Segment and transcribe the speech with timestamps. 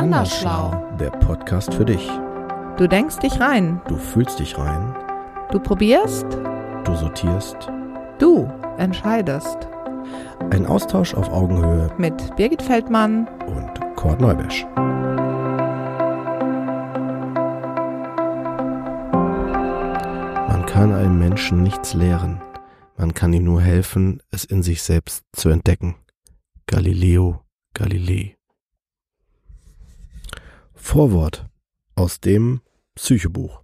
[0.00, 0.70] Andersschlau.
[0.98, 2.08] Der Podcast für dich.
[2.78, 3.82] Du denkst dich rein.
[3.86, 4.96] Du fühlst dich rein.
[5.50, 6.24] Du probierst.
[6.84, 7.70] Du sortierst.
[8.18, 9.58] Du entscheidest.
[10.50, 13.28] Ein Austausch auf Augenhöhe Mit Birgit Feldmann.
[13.46, 14.64] und Kurt Neubesch.
[20.48, 22.40] Man kann einem Menschen nichts lehren.
[22.96, 25.96] Man kann ihm nur helfen, es in sich selbst zu entdecken.
[26.66, 27.42] Galileo
[27.74, 28.39] Galilei.
[30.82, 31.46] Vorwort
[31.94, 32.62] aus dem
[32.96, 33.62] Psychobuch.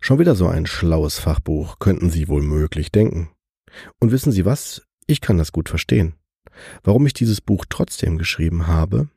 [0.00, 3.30] Schon wieder so ein schlaues Fachbuch, könnten Sie wohl möglich denken.
[3.98, 4.82] Und wissen Sie was?
[5.08, 6.14] Ich kann das gut verstehen.
[6.84, 9.08] Warum ich dieses Buch trotzdem geschrieben habe?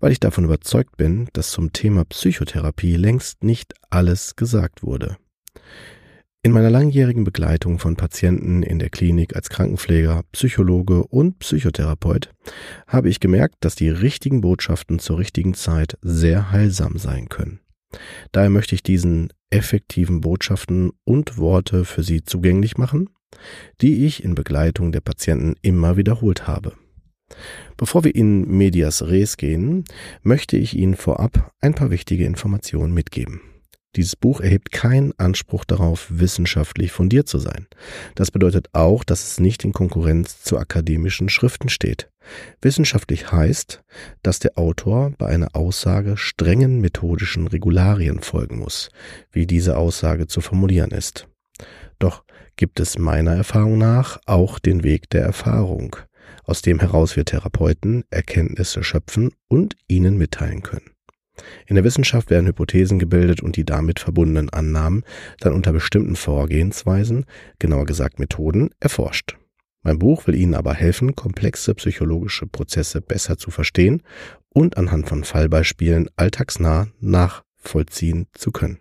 [0.00, 5.18] Weil ich davon überzeugt bin, dass zum Thema Psychotherapie längst nicht alles gesagt wurde.
[6.46, 12.32] In meiner langjährigen Begleitung von Patienten in der Klinik als Krankenpfleger, Psychologe und Psychotherapeut
[12.86, 17.58] habe ich gemerkt, dass die richtigen Botschaften zur richtigen Zeit sehr heilsam sein können.
[18.30, 23.10] Daher möchte ich diesen effektiven Botschaften und Worte für Sie zugänglich machen,
[23.80, 26.74] die ich in Begleitung der Patienten immer wiederholt habe.
[27.76, 29.82] Bevor wir in Medias Res gehen,
[30.22, 33.40] möchte ich Ihnen vorab ein paar wichtige Informationen mitgeben.
[33.94, 37.66] Dieses Buch erhebt keinen Anspruch darauf, wissenschaftlich fundiert zu sein.
[38.14, 42.10] Das bedeutet auch, dass es nicht in Konkurrenz zu akademischen Schriften steht.
[42.60, 43.82] Wissenschaftlich heißt,
[44.22, 48.90] dass der Autor bei einer Aussage strengen methodischen Regularien folgen muss,
[49.30, 51.28] wie diese Aussage zu formulieren ist.
[51.98, 52.24] Doch
[52.56, 55.96] gibt es meiner Erfahrung nach auch den Weg der Erfahrung,
[56.44, 60.95] aus dem heraus wir Therapeuten Erkenntnisse schöpfen und ihnen mitteilen können.
[61.66, 65.04] In der Wissenschaft werden Hypothesen gebildet und die damit verbundenen Annahmen
[65.40, 67.26] dann unter bestimmten Vorgehensweisen,
[67.58, 69.36] genauer gesagt Methoden, erforscht.
[69.82, 74.02] Mein Buch will Ihnen aber helfen, komplexe psychologische Prozesse besser zu verstehen
[74.48, 78.78] und anhand von Fallbeispielen alltagsnah nachvollziehen zu können.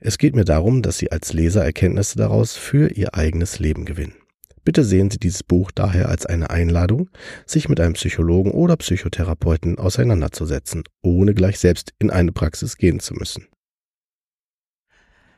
[0.00, 4.14] Es geht mir darum, dass Sie als Leser Erkenntnisse daraus für Ihr eigenes Leben gewinnen.
[4.64, 7.10] Bitte sehen Sie dieses Buch daher als eine Einladung,
[7.44, 13.12] sich mit einem Psychologen oder Psychotherapeuten auseinanderzusetzen, ohne gleich selbst in eine Praxis gehen zu
[13.12, 13.46] müssen.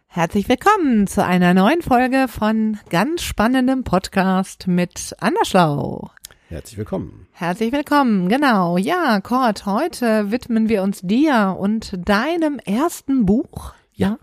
[0.06, 6.10] Herzlich willkommen zu einer neuen Folge von ganz spannendem Podcast mit Andersschlau.
[6.48, 7.26] Herzlich willkommen.
[7.32, 8.76] Herzlich willkommen, genau.
[8.76, 13.74] Ja, Kurt, heute widmen wir uns dir und deinem ersten Buch.
[13.92, 14.20] Ja.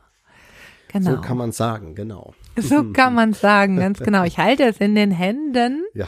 [0.87, 1.15] Genau.
[1.15, 2.33] So kann man sagen, genau.
[2.61, 4.23] So kann man sagen, ganz genau.
[4.23, 6.07] Ich halte es in den Händen, Ja.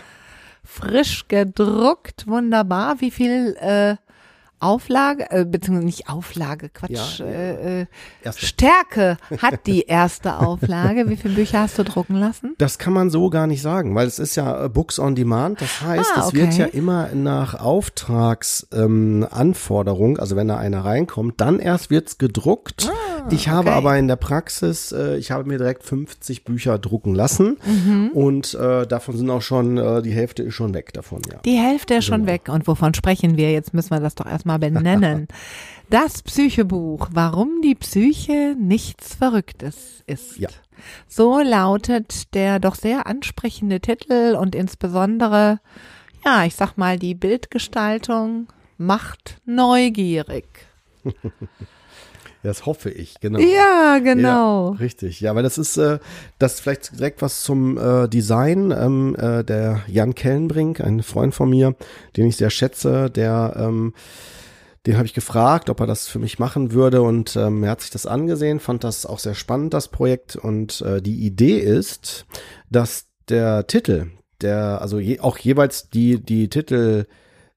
[0.64, 3.02] frisch gedruckt, wunderbar.
[3.02, 3.96] Wie viel äh,
[4.66, 7.86] Auflage, äh, beziehungsweise nicht Auflage, Quatsch, Ja, äh, äh.
[8.36, 11.10] Stärke hat die erste Auflage.
[11.10, 12.56] Wie viele Bücher hast du drucken lassen?
[12.58, 15.62] Das kann man so gar nicht sagen, weil es ist ja äh, Books on Demand.
[15.62, 16.60] Das heißt, Ah, es wird okay.
[16.62, 22.90] ja immer nach Auftragsanforderung, ähm, also wenn da einer reinkommt, dann erst wird's gedruckt.
[23.32, 23.78] ich habe Ah, okay.
[23.78, 28.10] aber in der Praxis, äh, ich habe mir direkt 50 Bücher drucken lassen Mhm.
[28.14, 31.40] und äh, davon sind auch schon, äh, die Hälfte ist schon weg davon, ja.
[31.46, 32.34] Die Hälfte ist schon Genau.
[32.34, 32.50] weg.
[32.50, 33.52] Und wovon sprechen wir?
[33.52, 35.28] Jetzt müssen wir das doch erstmal benennen.
[35.88, 40.40] Das Psychebuch, warum die Psyche nichts Verrücktes ist.
[40.40, 40.50] Ja.
[41.08, 45.60] So lautet der doch sehr ansprechende Titel und insbesondere,
[46.26, 48.48] ja, ich sag mal, die Bildgestaltung
[48.80, 50.46] macht neugierig.
[52.46, 53.40] Das hoffe ich, genau.
[53.40, 54.74] Ja, genau.
[54.74, 55.98] Ja, richtig, ja, weil das ist äh,
[56.38, 58.70] das vielleicht direkt was zum äh, Design.
[58.70, 61.74] Ähm, äh, der Jan Kellenbrink, ein Freund von mir,
[62.16, 63.96] den ich sehr schätze, der ähm,
[64.86, 67.82] den habe ich gefragt, ob er das für mich machen würde und ähm, er hat
[67.82, 70.36] sich das angesehen, fand das auch sehr spannend, das Projekt.
[70.36, 72.26] Und äh, die Idee ist,
[72.70, 77.06] dass der Titel, der, also je, auch jeweils die, die Titel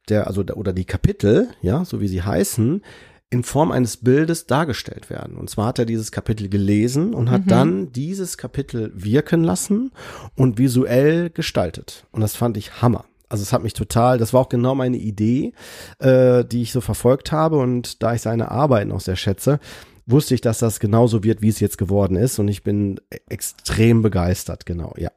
[0.08, 2.82] der, also der, oder die Kapitel, ja, so wie sie heißen,
[3.30, 5.36] in Form eines Bildes dargestellt werden.
[5.36, 9.92] Und zwar hat er dieses Kapitel gelesen und hat dann dieses Kapitel wirken lassen
[10.34, 12.06] und visuell gestaltet.
[12.10, 13.04] Und das fand ich Hammer.
[13.28, 15.52] Also es hat mich total, das war auch genau meine Idee,
[15.98, 17.58] äh, die ich so verfolgt habe.
[17.58, 19.60] Und da ich seine Arbeiten auch sehr schätze,
[20.06, 22.38] wusste ich, dass das genauso wird, wie es jetzt geworden ist.
[22.38, 25.10] Und ich bin e- extrem begeistert, genau, ja.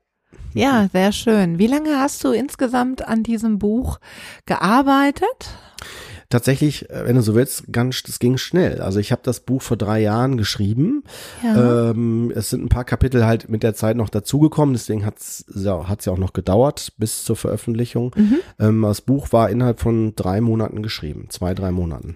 [0.54, 1.60] Ja, sehr schön.
[1.60, 4.00] Wie lange hast du insgesamt an diesem Buch
[4.46, 5.54] gearbeitet?
[6.32, 8.82] Tatsächlich, äh, wenn du so willst, ganz, das ging schnell.
[8.82, 11.04] Also ich habe das Buch vor drei Jahren geschrieben.
[11.44, 11.92] Ja.
[11.92, 15.88] Ähm, es sind ein paar Kapitel halt mit der Zeit noch dazugekommen, deswegen hat's ja,
[15.88, 18.16] hat's ja auch noch gedauert bis zur Veröffentlichung.
[18.16, 18.38] Mhm.
[18.60, 22.16] Ähm, das Buch war innerhalb von drei Monaten geschrieben, zwei, drei Monaten.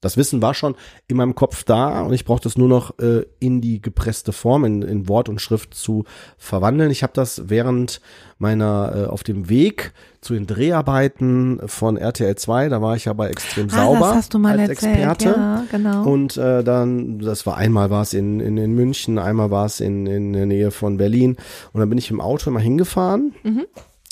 [0.00, 0.74] Das Wissen war schon
[1.08, 4.64] in meinem Kopf da und ich brauchte es nur noch äh, in die gepresste Form,
[4.64, 6.04] in, in Wort und Schrift zu
[6.38, 6.90] verwandeln.
[6.90, 8.00] Ich habe das während
[8.38, 9.92] meiner äh, auf dem Weg
[10.22, 14.14] zu den Dreharbeiten von RTL 2, da war ich ja bei extrem Ah, sauber das
[14.16, 14.96] hast du mal als erzählt.
[14.96, 15.28] Experte.
[15.36, 16.04] Ja, genau.
[16.04, 19.80] Und äh, dann, das war einmal war es in, in, in München, einmal war es
[19.80, 21.36] in, in der Nähe von Berlin.
[21.72, 23.34] Und dann bin ich im Auto immer hingefahren.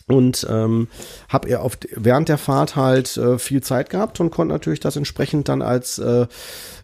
[0.08, 0.88] Und ähm,
[1.28, 4.96] habe er auf während der Fahrt halt äh, viel Zeit gehabt und konnte natürlich das
[4.96, 6.26] entsprechend dann als, äh,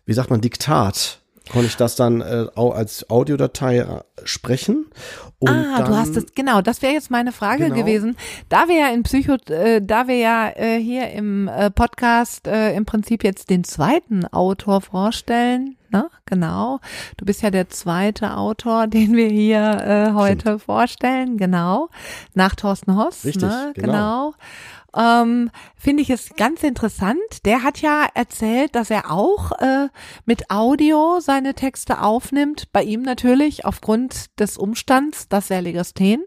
[0.04, 4.86] wie sagt man, Diktat, konnte ich das dann äh, au als Audiodatei äh, sprechen.
[5.38, 7.76] Und ah, dann, du hast es, genau, das wäre jetzt meine Frage Genau.
[7.76, 8.16] gewesen.
[8.48, 12.74] Da wir ja in Psycho, äh, da wir ja äh, hier im äh, Podcast äh,
[12.74, 16.08] im Prinzip jetzt den zweiten Autor vorstellen, ne?
[16.24, 16.80] Genau.
[17.18, 21.90] Du bist ja der zweite Autor, den wir hier äh, heute vorstellen, genau.
[22.32, 23.72] Nach Thorsten Hoss, Richtig, ne?
[23.74, 23.92] genau.
[23.92, 24.34] genau.
[24.96, 27.18] Ähm, Finde ich es ganz interessant.
[27.44, 29.88] Der hat ja erzählt, dass er auch äh,
[30.24, 32.70] mit Audio seine Texte aufnimmt.
[32.72, 36.22] Bei ihm natürlich aufgrund des Umstands, dass er Legasthен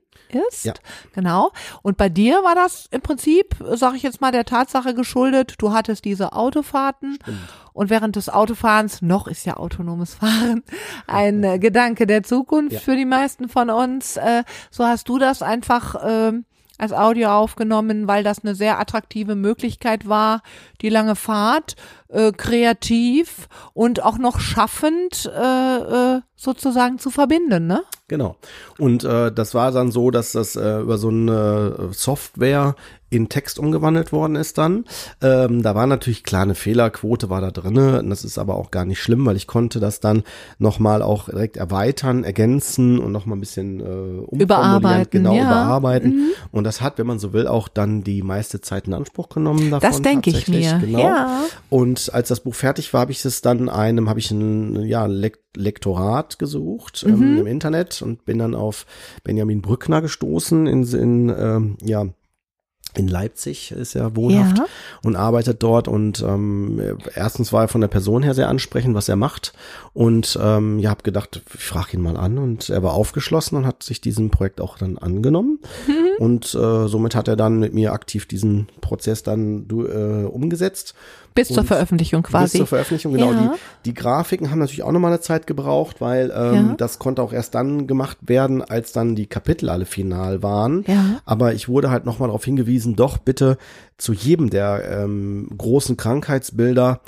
[0.50, 0.66] ist.
[0.66, 0.74] Ja.
[1.14, 1.52] Genau.
[1.84, 5.72] Und bei dir war das im Prinzip, sage ich jetzt mal, der Tatsache geschuldet, du
[5.72, 7.18] hattest diese Autofahrten
[7.72, 10.64] und während des Autofahrens, noch ist ja autonomes Fahren
[11.08, 12.80] ein äh, Gedanke der Zukunft Ja.
[12.82, 16.44] für die meisten von uns, äh, so hast du das einfach ähm,
[16.78, 20.42] als Audio aufgenommen, weil das eine sehr attraktive Möglichkeit war,
[20.82, 21.76] die lange Fahrt
[22.10, 27.84] äh, kreativ und auch noch schaffend äh, äh, sozusagen zu verbinden, ne?
[28.08, 28.38] Genau.
[28.78, 32.76] Und äh, das war dann so, dass das äh, über so eine Software
[33.10, 34.84] in Text umgewandelt worden ist dann.
[35.22, 38.04] Ähm, da war natürlich klar eine Fehlerquote war da drinne.
[38.08, 40.24] Das ist aber auch gar nicht schlimm, weil ich konnte das dann
[40.60, 45.44] nochmal auch direkt erweitern, ergänzen und nochmal ein bisschen äh, Überarbeiten, genau ja.
[45.44, 45.48] Mhm.
[45.48, 46.32] überarbeiten.
[46.52, 49.72] Und das hat, wenn man so will, auch dann die meiste Zeit in Anspruch genommen
[49.72, 49.90] davon.
[49.90, 50.80] Das denke ich mir.
[50.80, 51.00] Genau.
[51.00, 51.44] Ja.
[51.70, 55.06] Und als das Buch fertig war, habe ich es dann einem, habe ich ein ja,
[55.06, 57.38] Lek Lektorat gesucht ähm, Mhm.
[57.40, 58.86] im Internet und bin dann auf
[59.24, 62.06] Benjamin Brückner gestoßen in, in ähm, ja
[62.96, 64.66] in Leipzig ist er wohnhaft Ja.
[65.04, 66.82] und arbeitet dort und ähm,
[67.14, 69.54] erstens war er von der Person her sehr ansprechend, was er macht
[69.94, 73.68] und ähm, ja, habe gedacht, ich frage ihn mal an und er war aufgeschlossen und
[73.68, 75.94] hat sich diesem Projekt auch dann angenommen Mhm.
[76.24, 80.96] und äh, somit hat er dann mit mir aktiv diesen Prozess dann äh, umgesetzt
[81.38, 82.58] Bis zur Veröffentlichung bis quasi.
[82.58, 83.32] zur Veröffentlichung, genau.
[83.32, 83.54] Ja.
[83.86, 86.76] Die, die Grafiken haben natürlich auch nochmal eine Zeit gebraucht, weil ähm, Ja.
[86.78, 90.84] das konnte auch erst dann gemacht werden, als dann die Kapitel alle final waren.
[90.88, 91.22] Ja.
[91.26, 93.58] Aber ich wurde halt nochmal darauf hingewiesen, doch bitte
[93.98, 97.00] zu jedem der ähm, großen Krankheitsbilder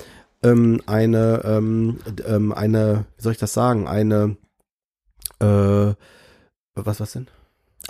[0.42, 4.36] ähm, eine, ähm, ähm, eine, wie soll ich das sagen, eine,
[5.40, 5.92] äh,
[6.74, 7.26] was, was denn?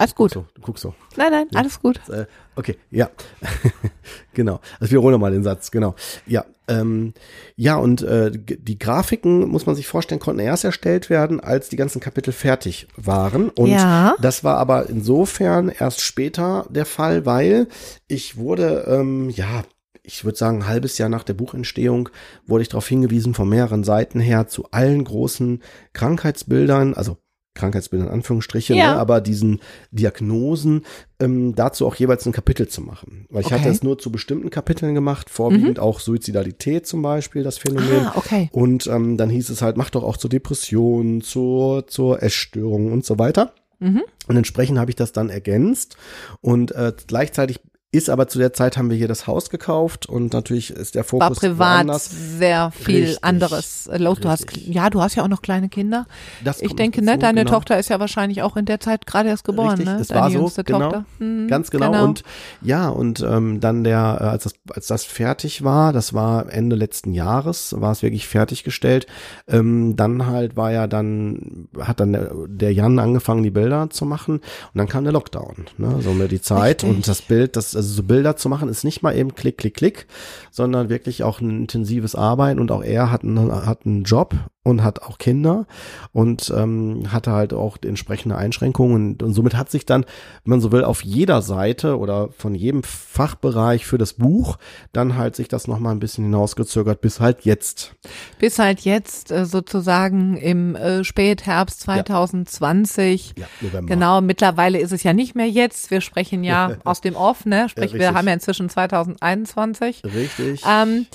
[0.00, 0.30] Alles gut.
[0.32, 0.94] So, du guckst so.
[1.16, 2.00] Nein, nein, alles gut.
[2.08, 2.24] Äh,
[2.56, 3.10] okay, ja.
[4.32, 4.60] genau.
[4.80, 5.94] Also wir holen nochmal den Satz, genau.
[6.26, 7.12] Ja, ähm,
[7.54, 11.76] ja, und äh, die Grafiken, muss man sich vorstellen, konnten erst erstellt werden, als die
[11.76, 13.50] ganzen Kapitel fertig waren.
[13.50, 14.14] Und Ja.
[14.22, 17.68] das war aber insofern erst später der Fall, weil
[18.08, 19.64] ich wurde, ähm, ja,
[20.02, 22.08] ich würde sagen, ein halbes Jahr nach der Buchentstehung
[22.46, 25.62] wurde ich darauf hingewiesen, von mehreren Seiten her zu allen großen
[25.92, 27.18] Krankheitsbildern, also
[27.60, 28.94] Krankheitsbildern in Anführungsstriche, Ja.
[28.94, 29.60] ne, aber diesen
[29.92, 30.84] Diagnosen
[31.20, 33.26] ähm, dazu auch jeweils ein Kapitel zu machen.
[33.30, 33.56] Weil ich Okay.
[33.56, 33.60] Mhm.
[33.60, 38.06] hatte es nur zu bestimmten Kapiteln gemacht, vorwiegend auch Suizidalität zum Beispiel, das Phänomen.
[38.06, 38.48] Ah, okay.
[38.52, 43.04] Und ähm, dann hieß es halt, mach doch auch zur Depression, zur, zur Essstörung und
[43.04, 43.52] so weiter.
[43.78, 44.02] Mhm.
[44.28, 45.96] Und entsprechend habe ich das dann ergänzt
[46.40, 47.60] und äh, gleichzeitig
[47.92, 51.00] ist aber zu der Zeit haben wir hier das Haus gekauft und natürlich ist der
[51.02, 52.08] War Fokus privat woanders.
[52.38, 53.24] sehr viel Richtig.
[53.24, 54.20] anderes äh, los.
[54.20, 56.06] Du hast, ja, du hast ja auch noch kleine Kinder.
[56.44, 57.56] Das Ich denke, ne, deine genau.
[57.56, 59.98] Tochter ist ja wahrscheinlich auch in der Zeit gerade erst geboren, Richtig, ne?
[60.00, 60.78] es Deine war so, jüngste genau.
[60.80, 61.04] Tochter.
[61.18, 62.04] Mhm, Ganz genau.
[62.04, 62.22] Und
[62.62, 66.76] ja, und ähm, dann der, äh, als das, als das fertig war, das war Ende
[66.76, 69.08] letzten Jahres, war es wirklich fertiggestellt.
[69.48, 74.04] Ähm, dann halt war ja dann, hat dann der, der Jan angefangen, die Bilder zu
[74.04, 74.42] machen und
[74.74, 75.96] dann kam der Lockdown, ne?
[76.02, 76.88] So mit die Zeit Richtig.
[76.88, 79.74] und das Bild, das, also so Bilder zu machen, ist nicht mal eben klick, klick,
[79.74, 80.06] klick,
[80.50, 82.60] sondern wirklich auch ein intensives Arbeiten.
[82.60, 85.66] Und auch er hat einen, hat einen Job und hat auch Kinder
[86.12, 90.02] und ähm, hatte halt auch entsprechende Einschränkungen und, und somit hat sich dann,
[90.44, 94.58] wenn man so will, auf jeder Seite oder von jedem Fachbereich für das Buch
[94.92, 97.94] dann halt sich das nochmal ein bisschen hinausgezögert bis halt jetzt.
[98.38, 103.34] Bis halt jetzt äh, sozusagen im äh, Spätherbst 2020.
[103.38, 103.94] Ja, November.
[103.94, 105.90] Genau, mittlerweile ist es ja nicht mehr jetzt.
[105.90, 107.70] Wir sprechen ja aus dem Off, ne?
[107.70, 108.14] Sprich, wir richtig.
[108.14, 110.02] haben ja inzwischen 2021.
[110.04, 110.62] Richtig.
[110.68, 111.06] Ähm,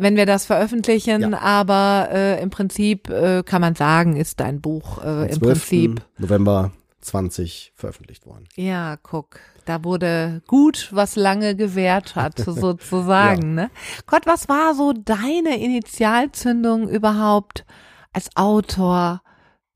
[0.00, 1.38] wenn wir das veröffentlichen, Ja.
[1.40, 5.40] aber äh, im Prinzip äh, kann man sagen, ist dein Buch äh, im 12.
[5.40, 8.44] Prinzip November 20 veröffentlicht worden.
[8.56, 13.56] Ja, guck, da wurde gut, was lange gewährt hat, sozusagen.
[13.56, 13.64] ja.
[13.64, 13.70] ne?
[14.06, 17.64] Gott, was war so deine Initialzündung überhaupt
[18.12, 19.22] als Autor?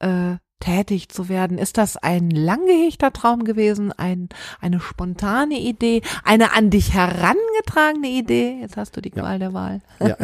[0.00, 1.58] Äh, tätig zu werden?
[1.58, 4.28] Ist das ein lang gehegter Traum gewesen, ein,
[4.60, 8.58] eine spontane Idee, eine an dich herangetragene Idee?
[8.60, 9.38] Jetzt hast du die Qual ja.
[9.38, 9.80] der Wahl.
[10.00, 10.16] Ja.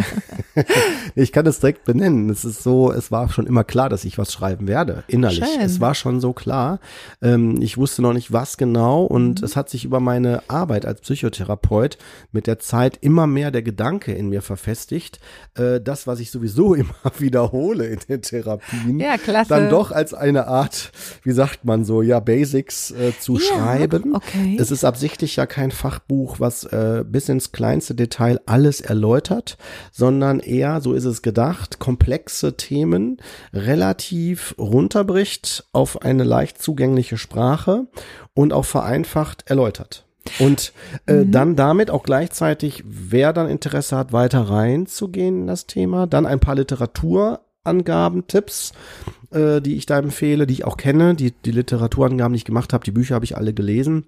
[1.17, 2.31] ich kann es direkt benennen.
[2.31, 5.45] Es ist so, es war schon immer klar, dass ich was schreiben werde, innerlich.
[5.45, 5.61] Schön.
[5.61, 6.79] Es war schon so klar.
[7.21, 9.45] Ähm, ich wusste noch nicht, was genau und mhm.
[9.45, 11.99] es hat sich über meine Arbeit als Psychotherapeut
[12.31, 15.19] mit der Zeit immer mehr der Gedanke in mir verfestigt,
[15.57, 19.49] äh, das, was ich sowieso immer wiederhole in den Therapien, ja, klasse.
[19.49, 20.93] dann doch als ein eine Art,
[21.23, 24.15] wie sagt man so, ja, Basics äh, zu ja, schreiben.
[24.15, 24.57] Okay.
[24.59, 29.59] Es ist absichtlich ja kein Fachbuch, was äh, bis ins kleinste Detail alles erläutert,
[29.93, 33.19] sondern eher, so ist es gedacht, komplexe Themen
[33.53, 37.87] relativ runterbricht auf eine leicht zugängliche Sprache
[38.35, 40.05] und auch vereinfacht erläutert.
[40.39, 40.73] Und
[41.07, 41.33] äh, mhm.
[41.33, 46.41] dann damit auch gleichzeitig, wer dann Interesse hat, weiter reinzugehen in das Thema, dann ein
[46.41, 46.55] paar
[47.65, 48.73] Literaturangaben, Tipps,
[49.31, 52.73] äh, die ich da empfehle, die ich auch kenne, die, die Literaturangaben, die ich gemacht
[52.73, 54.07] habe, die Bücher habe ich alle gelesen.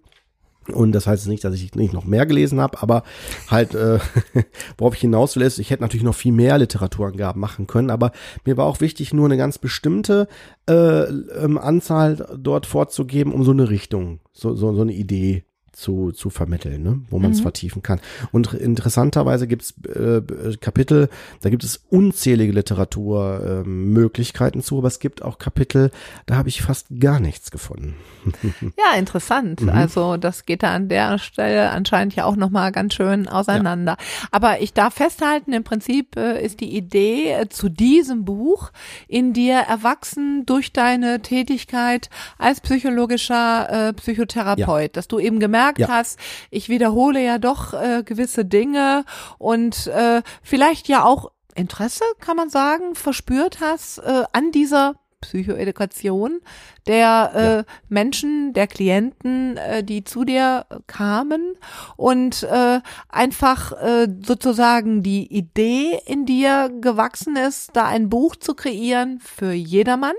[0.72, 3.02] Und das heißt nicht, dass ich nicht noch mehr gelesen habe, aber
[3.48, 3.98] halt, äh,
[4.78, 8.12] worauf ich hinaus will, ist, ich hätte natürlich noch viel mehr Literaturangaben machen können, aber
[8.44, 10.28] mir war auch wichtig, nur eine ganz bestimmte
[10.68, 16.12] äh, ähm, Anzahl dort vorzugeben, um so eine Richtung, so, so, so eine Idee zu,
[16.12, 17.00] zu vermitteln, ne?
[17.10, 17.42] wo man es mhm.
[17.42, 18.00] vertiefen kann.
[18.32, 20.22] Und interessanterweise gibt es äh,
[20.60, 21.08] Kapitel,
[21.40, 25.90] da gibt es unzählige Literaturmöglichkeiten äh, zu, aber es gibt auch Kapitel,
[26.26, 27.96] da habe ich fast gar nichts gefunden.
[28.60, 29.62] ja, interessant.
[29.62, 29.68] Mhm.
[29.68, 33.96] Also das geht da an der Stelle anscheinend ja auch nochmal ganz schön auseinander.
[33.98, 34.28] Ja.
[34.30, 38.70] Aber ich darf festhalten, im Prinzip äh, ist die Idee äh, zu diesem Buch
[39.08, 44.88] in dir erwachsen durch deine Tätigkeit als psychologischer äh, Psychotherapeut, ja.
[44.88, 45.88] dass du eben gemerkt gemerkt ja.
[45.88, 46.18] hast,
[46.50, 49.04] ich wiederhole ja doch äh, gewisse Dinge
[49.38, 56.40] und äh, vielleicht ja auch Interesse, kann man sagen, verspürt hast äh, an dieser Psychoedukation
[56.86, 57.64] der äh, ja.
[57.90, 61.56] Menschen, der Klienten, äh, die zu dir kamen
[61.96, 68.54] und äh, einfach äh, sozusagen die Idee in dir gewachsen ist, da ein Buch zu
[68.54, 70.14] kreieren für jedermann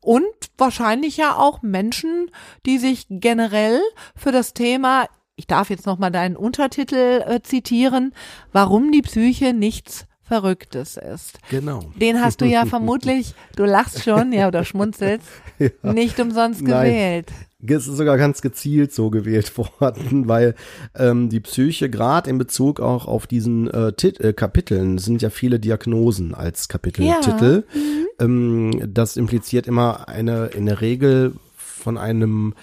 [0.00, 0.24] und
[0.56, 2.30] wahrscheinlich ja auch Menschen,
[2.66, 3.80] die sich generell
[4.16, 8.14] für das Thema, ich darf jetzt nochmal deinen Untertitel äh, zitieren,
[8.52, 11.40] warum die Psyche nichts Verrücktes ist.
[11.50, 11.90] Genau.
[11.96, 15.26] Den hast du ja vermutlich, du lachst schon, ja, oder schmunzelst,
[15.58, 15.92] ja.
[15.92, 17.32] nicht umsonst gewählt.
[17.60, 17.76] Nein.
[17.76, 20.54] Es ist sogar ganz gezielt so gewählt worden, weil
[20.94, 25.30] ähm, die Psyche gerade in Bezug auch auf diesen äh, Tit äh, Kapiteln sind ja
[25.30, 27.64] viele Diagnosen als Kapiteltitel.
[27.74, 27.80] Ja.
[27.80, 28.70] Mhm.
[28.76, 32.54] Ähm, das impliziert immer eine in der Regel von einem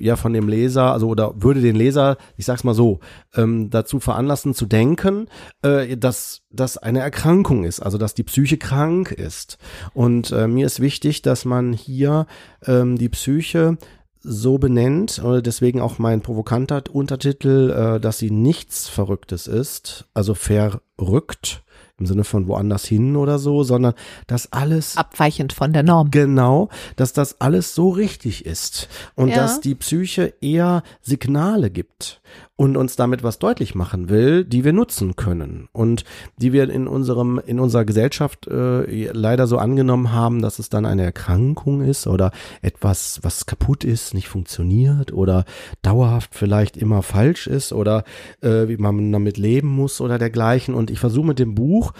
[0.00, 3.00] ja von dem Leser, also oder würde den Leser, ich sag's mal so,
[3.34, 5.28] ähm, dazu veranlassen zu denken,
[5.62, 9.58] äh, dass das eine Erkrankung ist, also dass die Psyche krank ist.
[9.94, 12.26] Und äh, mir ist wichtig, dass man hier
[12.66, 13.78] ähm, die Psyche
[14.20, 20.34] so benennt, oder deswegen auch mein provokanter Untertitel, äh, dass sie nichts Verrücktes ist, also
[20.34, 21.62] verrückt
[22.02, 23.94] im Sinne von woanders hin oder so, sondern
[24.26, 26.10] dass alles abweichend von der Norm.
[26.10, 29.36] Genau, dass das alles so richtig ist und ja.
[29.36, 32.21] dass die Psyche eher Signale gibt
[32.56, 36.04] und uns damit was deutlich machen will, die wir nutzen können und
[36.36, 40.86] die wir in unserem in unserer Gesellschaft äh, leider so angenommen haben, dass es dann
[40.86, 45.44] eine Erkrankung ist oder etwas, was kaputt ist, nicht funktioniert oder
[45.82, 48.04] dauerhaft vielleicht immer falsch ist oder
[48.40, 50.74] äh, wie man damit leben muss oder dergleichen.
[50.74, 51.92] Und ich versuche mit dem Buch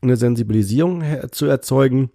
[0.00, 2.10] eine Sensibilisierung zu erzeugen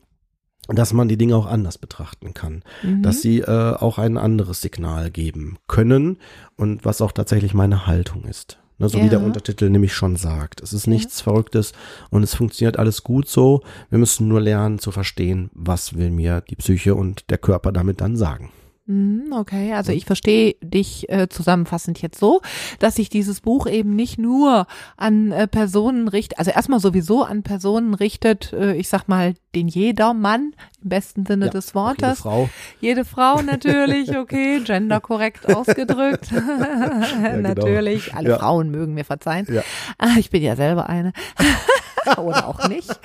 [0.68, 3.02] dass man die Dinge auch anders betrachten kann, mhm.
[3.02, 6.18] dass sie äh, auch ein anderes Signal geben können
[6.56, 8.60] und was auch tatsächlich meine Haltung ist.
[8.80, 9.04] Ne, so ja.
[9.04, 10.62] wie der Untertitel nämlich schon sagt.
[10.62, 11.24] Es ist nichts ja.
[11.26, 11.74] Verrücktes
[12.10, 13.62] und es funktioniert alles gut so.
[13.90, 18.02] Wir müssen nur lernen zu verstehen, was will mir die Psyche und der Körper damit
[18.02, 18.52] dann sagen.
[18.86, 22.42] Mhm, okay, also ich verstehe dich äh, zusammenfassend jetzt so,
[22.80, 27.44] dass sich dieses Buch eben nicht nur an äh, Personen richtet, also erstmal sowieso an
[27.44, 32.02] Personen richtet, äh, ich sag mal, den Jedermann im besten Sinne ja, des Wortes.
[32.02, 32.50] Jede Frau.
[32.82, 36.32] Jede Frau natürlich, okay, genderkorrekt ausgedrückt.
[36.32, 38.18] ja, natürlich, genau.
[38.18, 38.40] alle ja.
[38.40, 39.48] Frauen mögen mir verzeihen.
[39.50, 39.62] Ja.
[39.98, 41.14] Ah, ich bin ja selber eine.
[42.18, 43.00] Oder auch nicht.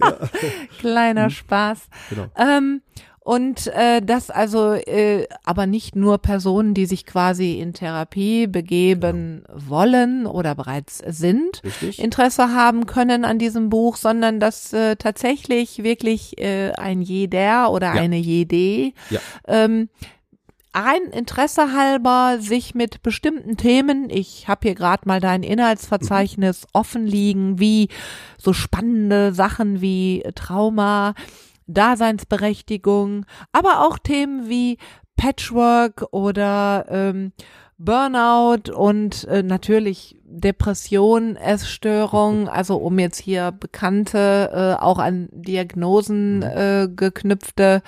[0.78, 1.30] Kleiner hm.
[1.30, 1.88] Spaß.
[2.10, 2.26] Genau.
[2.36, 2.82] Ähm,
[3.26, 9.42] und äh, das also äh, aber nicht nur Personen, die sich quasi in Therapie begeben
[9.44, 9.60] genau.
[9.68, 11.98] wollen oder bereits sind, Richtig.
[11.98, 17.96] Interesse haben können an diesem Buch, sondern dass äh, tatsächlich wirklich äh, ein jeder oder
[17.96, 18.00] ja.
[18.00, 19.18] eine jede ja.
[19.48, 19.88] ähm,
[20.72, 26.68] rein Interesse halber sich mit bestimmten Themen, ich habe hier gerade mal dein Inhaltsverzeichnis mhm.
[26.74, 27.88] offen liegen, wie
[28.38, 31.14] so spannende Sachen wie Trauma,
[31.66, 34.78] Daseinsberechtigung, aber auch Themen wie
[35.16, 37.32] Patchwork oder ähm,
[37.78, 46.42] Burnout und äh, natürlich Depression, Essstörung, also um jetzt hier bekannte, äh, auch an Diagnosen
[46.42, 47.82] äh, geknüpfte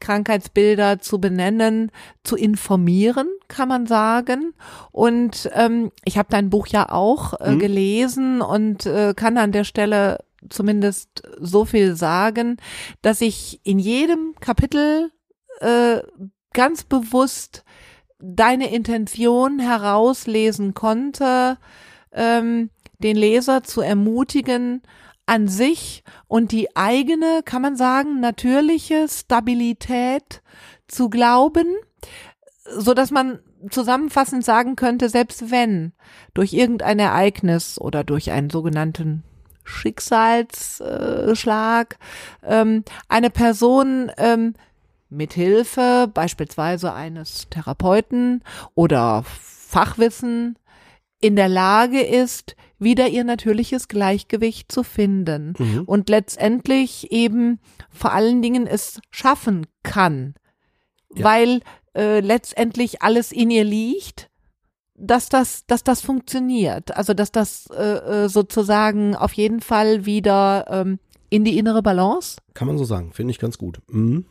[0.00, 1.90] Krankheitsbilder zu benennen,
[2.24, 4.52] zu informieren, kann man sagen.
[4.92, 7.58] Und ähm, ich habe dein Buch ja auch äh, mhm.
[7.58, 12.56] gelesen und äh, kann an der Stelle zumindest so viel sagen,
[13.02, 15.10] dass ich in jedem Kapitel
[15.60, 16.00] äh,
[16.52, 17.64] ganz bewusst
[18.18, 21.58] deine Intention herauslesen konnte,
[22.12, 24.82] ähm, den Leser zu ermutigen,
[25.26, 30.42] an sich und die eigene, kann man sagen, natürliche Stabilität
[30.86, 31.66] zu glauben,
[32.76, 33.38] so dass man
[33.70, 35.92] zusammenfassend sagen könnte, selbst wenn
[36.34, 39.24] durch irgendein Ereignis oder durch einen sogenannten
[39.64, 41.98] Schicksalsschlag
[42.42, 44.54] ähm, eine Person ähm,
[45.10, 48.42] mithilfe beispielsweise eines Therapeuten
[48.74, 50.58] oder Fachwissen
[51.20, 55.82] in der Lage ist, wieder ihr natürliches Gleichgewicht zu finden mhm.
[55.86, 60.34] und letztendlich eben vor allen Dingen es schaffen kann,
[61.14, 61.24] ja.
[61.24, 61.60] weil
[61.94, 64.28] äh, letztendlich alles in ihr liegt,
[64.96, 70.66] dass das, dass das funktioniert, also dass das äh, äh sozusagen auf jeden Fall wieder
[70.68, 70.98] ähm,
[71.30, 72.36] in die innere Balance.
[72.54, 73.80] Kann man so sagen, finde ich ganz gut.
[73.88, 74.24] Mhm.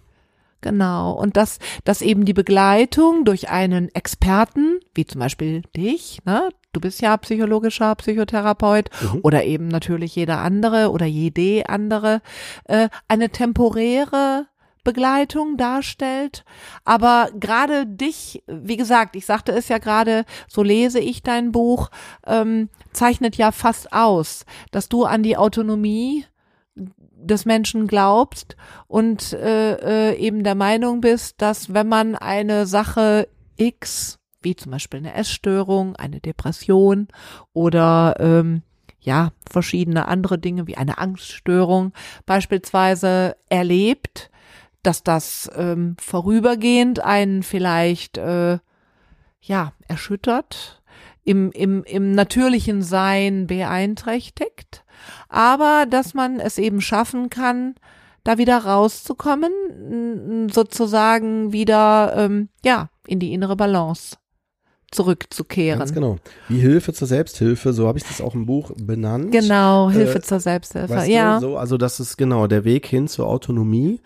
[0.62, 1.12] Genau.
[1.12, 6.50] Und dass, dass eben die Begleitung durch einen Experten, wie zum Beispiel dich, ne?
[6.72, 9.20] Du bist ja psychologischer Psychotherapeut mhm.
[9.22, 12.22] oder eben natürlich jeder andere oder jede andere,
[12.64, 14.48] äh, eine temporäre
[14.84, 16.44] Begleitung darstellt.
[16.84, 21.90] Aber gerade dich, wie gesagt, ich sagte es ja gerade, so lese ich dein Buch,
[22.26, 26.26] ähm, zeichnet ja fast aus, dass du an die Autonomie
[26.76, 33.28] des Menschen glaubst und äh, äh, eben der Meinung bist, dass wenn man eine Sache
[33.56, 37.08] X, wie zum Beispiel eine Essstörung, eine Depression
[37.54, 38.64] oder ähm,
[39.00, 41.94] ja, verschiedene andere Dinge wie eine Angststörung
[42.26, 44.30] beispielsweise erlebt,
[44.84, 48.60] dass das ähm, vorübergehend einen vielleicht äh,
[49.42, 50.82] ja erschüttert,
[51.24, 54.84] im, im, im natürlichen Sein beeinträchtigt,
[55.30, 57.76] aber dass man es eben schaffen kann,
[58.24, 64.18] da wieder rauszukommen, sozusagen wieder ähm, ja in die innere Balance
[64.92, 65.80] zurückzukehren.
[65.80, 66.18] Ganz genau.
[66.48, 69.32] Wie Hilfe zur Selbsthilfe, so habe ich das auch im Buch benannt.
[69.32, 70.94] Genau, Hilfe äh, zur Selbsthilfe.
[70.94, 71.40] Weißt ja.
[71.40, 74.00] Du, so, also das ist genau der Weg hin zur Autonomie.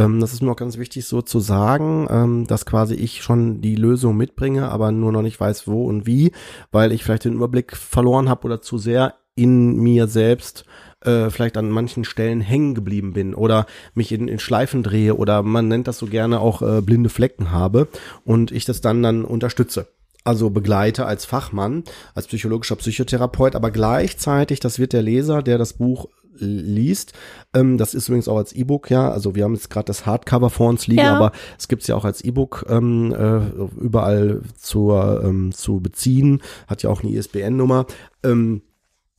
[0.00, 3.60] Ähm, das ist mir auch ganz wichtig so zu sagen, ähm, dass quasi ich schon
[3.60, 6.32] die Lösung mitbringe, aber nur noch nicht weiß, wo und wie,
[6.72, 10.64] weil ich vielleicht den Überblick verloren habe oder zu sehr in mir selbst
[11.04, 15.42] äh, vielleicht an manchen Stellen hängen geblieben bin oder mich in, in Schleifen drehe oder
[15.42, 17.88] man nennt das so gerne auch äh, blinde Flecken habe
[18.24, 19.86] und ich das dann dann unterstütze.
[20.24, 21.84] Also begleite als Fachmann,
[22.14, 26.08] als psychologischer Psychotherapeut, aber gleichzeitig, das wird der Leser, der das Buch
[26.40, 27.12] liest.
[27.54, 29.10] Ähm, das ist übrigens auch als E-Book, ja.
[29.10, 31.16] Also wir haben jetzt gerade das Hardcover vor uns liegen, ja.
[31.16, 36.42] aber es gibt's ja auch als E-Book ähm, äh, überall zur, ähm, zu beziehen.
[36.66, 37.86] Hat ja auch eine ISBN-Nummer.
[38.22, 38.62] Ähm,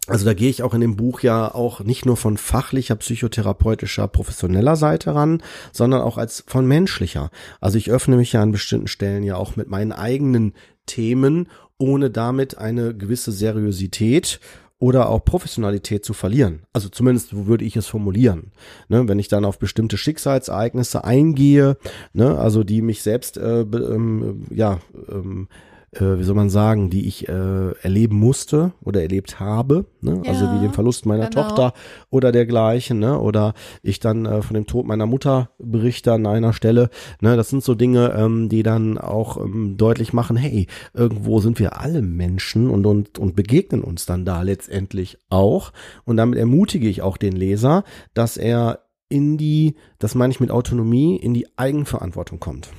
[0.08, 4.08] also da gehe ich auch in dem Buch ja auch nicht nur von fachlicher, psychotherapeutischer,
[4.08, 7.30] professioneller Seite ran, sondern auch als von menschlicher.
[7.60, 10.54] Also ich öffne mich ja an bestimmten Stellen ja auch mit meinen eigenen
[10.88, 14.40] Themen, ohne damit eine gewisse Seriosität
[14.82, 16.64] oder auch Professionalität zu verlieren.
[16.74, 18.52] Also zumindest würde ich es formulieren.
[18.90, 21.78] Ne, wenn ich dann auf bestimmte Schicksalsereignisse eingehe,
[22.14, 25.48] ne, also die mich selbst äh, ähm, ja ähm,
[25.94, 30.22] äh, wie soll man sagen, die ich äh, erleben musste oder erlebt habe, ne?
[30.24, 31.44] Ja, also wie den Verlust meiner genau.
[31.44, 31.74] Tochter
[32.10, 33.20] oder dergleichen, ne?
[33.20, 37.36] oder ich dann äh, von dem Tod meiner Mutter berichte an einer Stelle, ne?
[37.36, 41.80] das sind so Dinge, ähm, die dann auch ähm, deutlich machen, hey, irgendwo sind wir
[41.80, 45.74] alle Menschen und, und, und begegnen uns dann da letztendlich auch
[46.06, 50.52] und damit ermutige ich auch den Leser, dass er in die, das meine ich mit
[50.52, 52.70] Autonomie, in die Eigenverantwortung kommt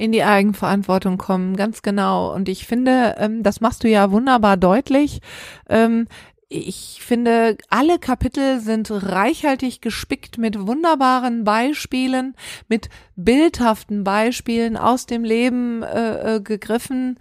[0.00, 2.34] in die Eigenverantwortung kommen, ganz genau.
[2.34, 5.20] Und ich finde, ähm, das machst du ja wunderbar deutlich.
[5.68, 6.06] Ähm,
[6.52, 12.34] ich finde, alle Kapitel sind reichhaltig gespickt mit wunderbaren Beispielen,
[12.68, 17.20] mit bildhaften Beispielen aus dem Leben äh, äh, gegriffen,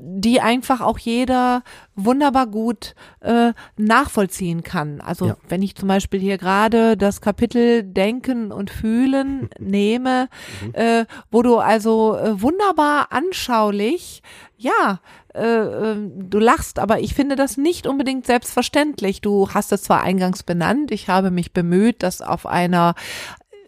[0.00, 1.64] die einfach auch jeder
[1.96, 5.00] wunderbar gut äh, nachvollziehen kann.
[5.00, 5.36] Also ja.
[5.48, 10.28] wenn ich zum Beispiel hier gerade das Kapitel Denken und Fühlen nehme,
[10.64, 10.74] mhm.
[10.74, 14.22] äh, wo du also äh, wunderbar anschaulich
[14.58, 15.00] ja,
[15.38, 19.20] äh, ähm, du lachst, aber ich finde das nicht unbedingt selbstverständlich.
[19.20, 22.94] Du hast es zwar eingangs benannt, ich habe mich bemüht, das auf einer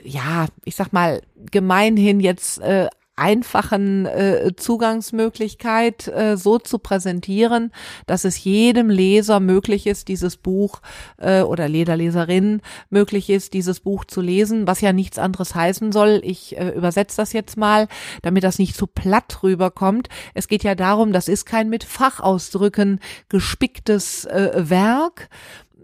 [0.03, 2.89] ja, ich sag mal, gemeinhin jetzt äh,
[3.21, 7.71] einfachen äh, Zugangsmöglichkeit äh, so zu präsentieren,
[8.07, 10.81] dass es jedem Leser möglich ist, dieses Buch
[11.19, 16.21] äh, oder Lederleserin möglich ist, dieses Buch zu lesen, was ja nichts anderes heißen soll.
[16.25, 17.89] Ich äh, übersetze das jetzt mal,
[18.23, 20.09] damit das nicht zu platt rüberkommt.
[20.33, 25.29] Es geht ja darum, das ist kein mit Fachausdrücken gespicktes äh, Werk,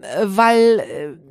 [0.01, 1.26] äh, weil äh,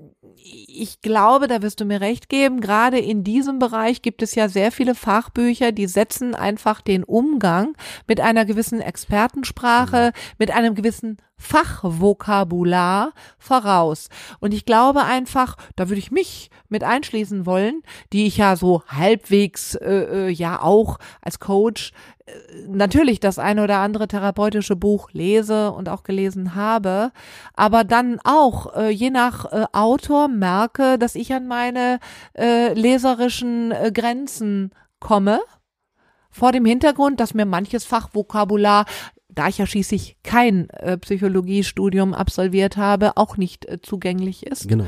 [0.68, 4.48] ich glaube, da wirst du mir recht geben, gerade in diesem Bereich gibt es ja
[4.48, 11.18] sehr viele Fachbücher, die setzen einfach den Umgang mit einer gewissen Expertensprache, mit einem gewissen
[11.38, 14.08] Fachvokabular voraus.
[14.40, 18.82] Und ich glaube einfach, da würde ich mich mit einschließen wollen, die ich ja so
[18.88, 21.92] halbwegs äh, äh ja auch als Coach
[22.26, 22.32] äh,
[22.68, 27.12] natürlich das eine oder andere therapeutische Buch lese und auch gelesen habe,
[27.54, 32.00] aber dann auch äh, je nach äh, Autor merke, dass ich an meine
[32.34, 35.40] äh, leserischen äh, Grenzen komme
[36.30, 38.84] vor dem Hintergrund, dass mir manches Fachvokabular
[39.36, 44.66] da ich ja schließlich kein äh, Psychologiestudium absolviert habe, auch nicht äh, zugänglich ist.
[44.66, 44.86] Genau.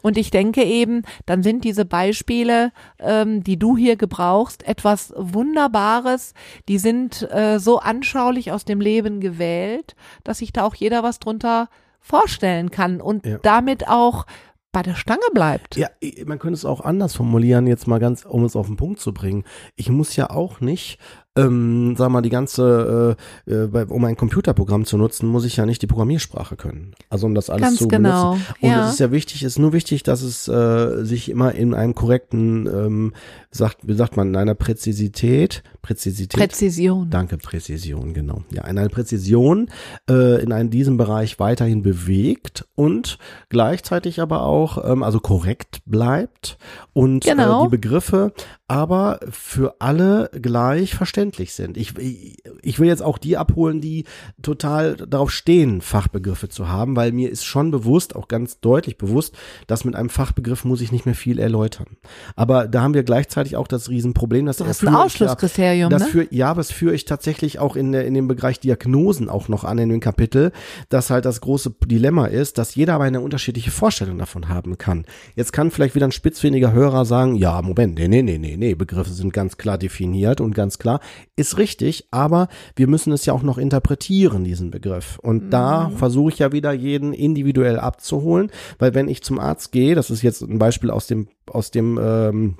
[0.00, 6.34] Und ich denke eben, dann sind diese Beispiele, ähm, die du hier gebrauchst, etwas Wunderbares.
[6.68, 11.18] Die sind äh, so anschaulich aus dem Leben gewählt, dass sich da auch jeder was
[11.18, 11.68] drunter
[12.00, 13.38] vorstellen kann und ja.
[13.42, 14.24] damit auch
[14.70, 15.76] bei der Stange bleibt.
[15.76, 15.88] Ja,
[16.26, 19.12] man könnte es auch anders formulieren, jetzt mal ganz, um es auf den Punkt zu
[19.12, 19.44] bringen.
[19.76, 20.98] Ich muss ja auch nicht
[21.38, 25.66] ähm, sag mal, die ganze, äh, äh, um ein Computerprogramm zu nutzen, muss ich ja
[25.66, 26.92] nicht die Programmiersprache können.
[27.10, 28.32] Also um das alles Ganz zu genau.
[28.32, 28.54] benutzen.
[28.60, 28.86] Und ja.
[28.86, 31.94] es ist ja wichtig, es ist nur wichtig, dass es äh, sich immer in einem
[31.94, 33.12] korrekten, ähm,
[33.50, 36.38] sagt, wie sagt man, in einer Präzisität, Präzisität.
[36.38, 37.08] Präzision.
[37.10, 38.42] Danke, Präzision, genau.
[38.50, 39.70] Ja, in einer Präzision
[40.10, 46.58] äh, in einem, diesem Bereich weiterhin bewegt und gleichzeitig aber auch, ähm, also korrekt bleibt
[46.92, 47.60] und genau.
[47.60, 48.32] äh, die Begriffe
[48.68, 51.76] aber für alle gleich verständlich sind.
[51.76, 51.94] Ich,
[52.62, 54.04] ich will jetzt auch die abholen, die
[54.42, 59.36] total darauf stehen, Fachbegriffe zu haben, weil mir ist schon bewusst, auch ganz deutlich bewusst,
[59.66, 61.96] dass mit einem Fachbegriff muss ich nicht mehr viel erläutern.
[62.36, 65.90] Aber da haben wir gleichzeitig auch das Riesenproblem, dass das ist ein Ausschlusskriterium.
[65.90, 66.08] Das ne?
[66.08, 69.64] für, ja, das führe ich tatsächlich auch in, der, in dem Bereich Diagnosen auch noch
[69.64, 70.52] an in dem Kapitel,
[70.88, 75.04] dass halt das große Dilemma ist, dass jeder aber eine unterschiedliche Vorstellung davon haben kann.
[75.36, 78.74] Jetzt kann vielleicht wieder ein spitzfindiger Hörer sagen, ja, Moment, nee, nee, nee, nee, nee,
[78.74, 81.00] Begriffe sind ganz klar definiert und ganz klar,
[81.36, 85.18] ist richtig, aber wir müssen es ja auch noch interpretieren, diesen Begriff.
[85.22, 85.50] Und mhm.
[85.50, 90.10] da versuche ich ja wieder jeden individuell abzuholen, weil wenn ich zum Arzt gehe, das
[90.10, 92.56] ist jetzt ein Beispiel aus dem, aus dem, ähm,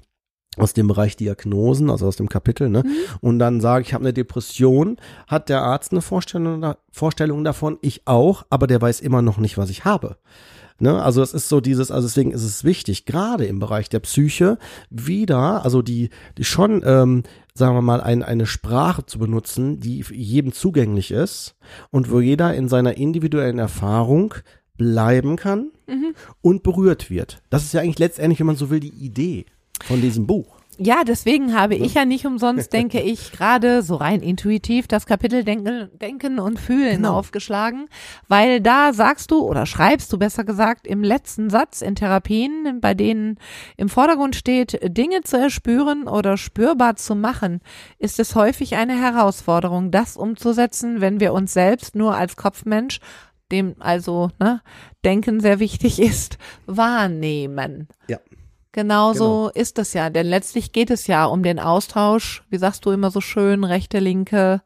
[0.57, 2.83] aus dem Bereich Diagnosen, also aus dem Kapitel, ne?
[2.85, 2.91] Mhm.
[3.21, 8.03] Und dann sage ich, habe eine Depression, hat der Arzt eine Vorstellung, Vorstellung davon, ich
[8.07, 10.17] auch, aber der weiß immer noch nicht, was ich habe.
[10.81, 11.03] Ne?
[11.03, 14.59] Also es ist so dieses, also deswegen ist es wichtig, gerade im Bereich der Psyche
[14.91, 17.25] wieder, also die, die schon, ähm,
[17.59, 21.57] sagen wir mal, ein, eine Sprache zu benutzen, die jedem zugänglich ist
[21.91, 24.35] und wo jeder in seiner individuellen Erfahrung
[24.77, 26.15] bleiben kann mhm.
[26.41, 27.43] und berührt wird.
[27.51, 29.45] Das ist ja eigentlich letztendlich, wenn man so will, die Idee
[29.85, 30.58] von diesem Buch.
[30.81, 35.43] Ja, deswegen habe ich ja nicht umsonst, denke ich, gerade so rein intuitiv das Kapitel
[35.43, 37.19] Denken, Denken und Fühlen genau.
[37.19, 37.89] aufgeschlagen,
[38.29, 42.95] weil da sagst du oder schreibst du besser gesagt im letzten Satz in Therapien, bei
[42.95, 43.39] denen
[43.77, 47.61] im Vordergrund steht, Dinge zu erspüren oder spürbar zu machen,
[47.99, 53.01] ist es häufig eine Herausforderung, das umzusetzen, wenn wir uns selbst nur als Kopfmensch
[53.51, 54.61] dem also ne,
[55.05, 57.89] Denken sehr wichtig ist, wahrnehmen.
[58.09, 58.19] Ja.
[58.73, 59.49] Genauso genau.
[59.55, 63.11] ist das ja, denn letztlich geht es ja um den Austausch, wie sagst du immer
[63.11, 64.63] so schön, rechte, linke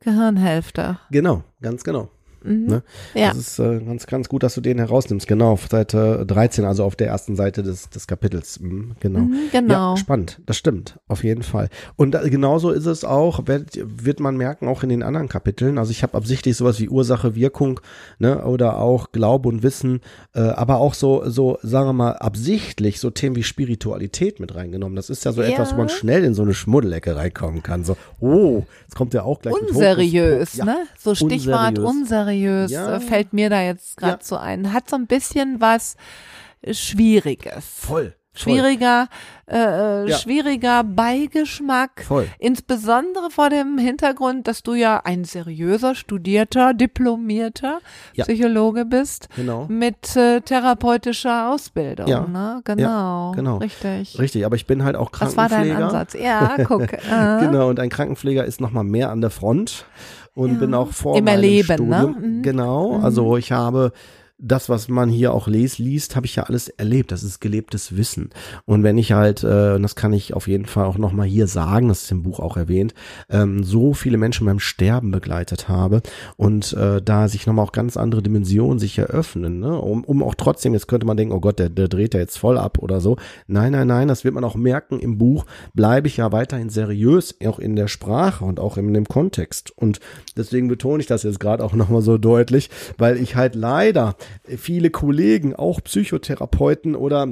[0.00, 0.98] Gehirnhälfte.
[1.10, 2.10] Genau, ganz genau.
[2.46, 2.66] Mhm.
[2.66, 2.82] Ne?
[3.14, 3.28] Ja.
[3.28, 5.26] Das ist äh, ganz, ganz gut, dass du den herausnimmst.
[5.26, 8.60] Genau, auf Seite 13, also auf der ersten Seite des, des Kapitels.
[8.60, 9.20] Mhm, genau.
[9.20, 9.94] Mhm, genau.
[9.94, 10.40] Ja, spannend.
[10.46, 10.98] Das stimmt.
[11.08, 11.68] Auf jeden Fall.
[11.96, 15.78] Und da, genauso ist es auch, wird, wird man merken, auch in den anderen Kapiteln.
[15.78, 17.80] Also ich habe absichtlich sowas wie Ursache, Wirkung,
[18.18, 20.00] ne, oder auch Glaube und Wissen,
[20.34, 24.96] äh, aber auch so, so, sagen wir mal, absichtlich so Themen wie Spiritualität mit reingenommen.
[24.96, 25.48] Das ist ja so ja.
[25.48, 27.84] etwas, wo man schnell in so eine Schmuddelecke reinkommen kann.
[27.84, 30.76] So, oh, jetzt kommt ja auch gleich Unseriös, ja, ne?
[30.98, 31.90] So Stichwort unseriös.
[31.90, 32.96] unseriös unseriös, Ja.
[32.96, 34.24] äh, fällt mir da jetzt gerade Ja.
[34.24, 34.72] so ein.
[34.72, 35.96] Hat so ein bisschen was
[36.70, 37.64] Schwieriges.
[37.66, 38.15] Voll.
[38.38, 39.08] Schwieriger,
[39.50, 40.16] äh, Ja.
[40.16, 42.04] schwieriger Beigeschmack.
[42.06, 42.28] Voll.
[42.38, 47.78] Insbesondere vor dem Hintergrund, dass du ja ein seriöser, studierter, diplomierter
[48.14, 48.24] Ja.
[48.24, 49.66] Psychologe bist Genau.
[49.68, 52.06] mit äh, therapeutischer Ausbildung.
[52.06, 52.26] Ja.
[52.26, 52.60] Ne?
[52.64, 53.32] Genau.
[53.34, 53.56] genau.
[53.58, 54.18] Richtig.
[54.18, 55.84] Richtig, aber ich bin halt auch Was war dein Krankenpfleger.
[55.86, 56.14] Ansatz?
[56.14, 56.92] Ja, guck.
[56.92, 57.40] äh.
[57.40, 59.86] Genau, und ein Krankenpfleger ist nochmal mehr an der Front
[60.34, 60.58] und Ja.
[60.58, 61.96] bin auch vor Im meinem Erleben, ne?
[61.98, 62.16] Studium.
[62.38, 62.42] Mhm.
[62.42, 63.04] Genau, Mhm.
[63.04, 63.92] also ich habe
[64.38, 67.10] das, was man hier auch les, liest, habe ich ja alles erlebt.
[67.10, 68.30] Das ist gelebtes Wissen.
[68.66, 71.46] Und wenn ich halt, äh, und das kann ich auf jeden Fall auch nochmal hier
[71.46, 72.92] sagen, das ist im Buch auch erwähnt,
[73.30, 76.02] ähm, so viele Menschen beim Sterben begleitet habe
[76.36, 79.80] und äh, da sich nochmal auch ganz andere Dimensionen sich eröffnen, ne?
[79.80, 82.36] um, um auch trotzdem, jetzt könnte man denken, oh Gott, der, der dreht ja jetzt
[82.36, 83.16] voll ab oder so.
[83.46, 87.34] Nein, nein, nein, das wird man auch merken im Buch, bleibe ich ja weiterhin seriös,
[87.46, 89.72] auch in der Sprache und auch in dem Kontext.
[89.76, 90.00] Und
[90.36, 92.68] deswegen betone ich das jetzt gerade auch nochmal so deutlich,
[92.98, 94.16] weil ich halt leider
[94.56, 97.28] viele Kollegen, auch Psychotherapeuten oder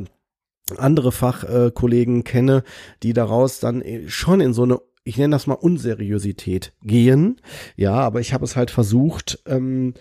[0.76, 2.64] andere Fachkollegen kenne,
[3.02, 7.40] die daraus dann äh, schon in so eine ich nenne das mal Unseriosität gehen.
[7.76, 9.92] Ja, aber ich habe es halt versucht, ähm,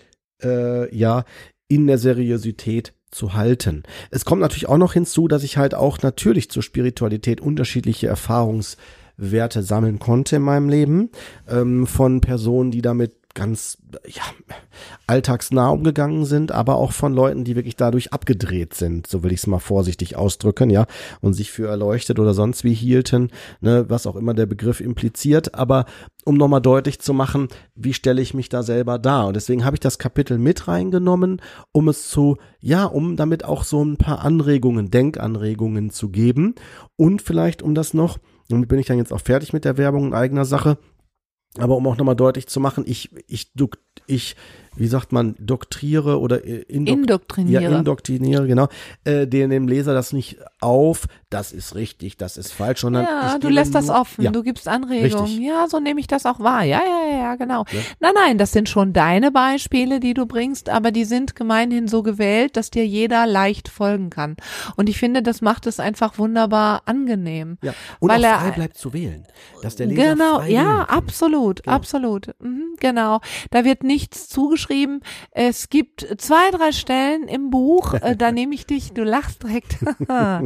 [0.42, 1.24] äh, ja,
[1.68, 3.84] in der Seriosität zu halten.
[4.10, 9.62] Es kommt natürlich auch noch hinzu, dass ich halt auch natürlich zur Spiritualität unterschiedliche Erfahrungswerte
[9.62, 11.10] sammeln konnte in meinem Leben
[11.48, 14.22] ähm, von Personen, die damit ganz ja,
[15.06, 19.40] alltagsnah umgegangen sind, aber auch von Leuten, die wirklich dadurch abgedreht sind, so will ich
[19.40, 20.86] es mal vorsichtig ausdrücken, ja,
[21.20, 25.54] und sich für erleuchtet oder sonst wie hielten, ne, was auch immer der Begriff impliziert,
[25.54, 25.84] aber
[26.24, 29.26] um nochmal deutlich zu machen, wie stelle ich mich da selber dar?
[29.26, 31.42] Und deswegen habe ich das Kapitel mit reingenommen,
[31.72, 36.54] um es zu, ja, um damit auch so ein paar Anregungen, Denkanregungen zu geben
[36.96, 38.18] und vielleicht um das noch,
[38.48, 40.78] damit bin ich dann jetzt auch fertig mit der Werbung in eigener Sache,
[41.58, 43.52] aber um auch nochmal deutlich zu machen, ich, ich,
[44.06, 44.36] ich,
[44.76, 47.62] wie sagt man, doktriere oder äh, indok Indoktriniere.
[47.62, 48.68] ja, indoktriniere, genau,
[49.04, 53.38] äh, den, dem Leser das nicht auf, das ist richtig, das ist falsch, sondern Ja,
[53.38, 55.24] du lässt das offen, Ja, du gibst Anregungen.
[55.24, 55.38] Richtig.
[55.44, 56.62] Ja, so nehme ich das auch wahr.
[56.62, 57.64] Ja, ja, ja, ja, genau.
[57.72, 57.80] Ja.
[58.00, 62.02] Nein, nein, das sind schon deine Beispiele, die du bringst, aber die sind gemeinhin so
[62.04, 64.36] gewählt, dass dir jeder leicht folgen kann.
[64.76, 67.58] Und ich finde, das macht es einfach wunderbar angenehm.
[67.62, 67.72] ja.
[67.98, 69.26] Und Weil auch er- frei bleibt zu wählen,
[69.62, 71.76] dass der Leser Genau, frei ja, absolut, Genau.
[71.76, 72.28] absolut.
[72.40, 73.20] Mhm, genau.
[73.50, 75.00] Da wird nichts zugeschrieben.
[75.32, 79.76] Es gibt zwei, drei Stellen im Buch, äh, da nehme ich dich, du lachst direkt.
[80.08, 80.42] ja,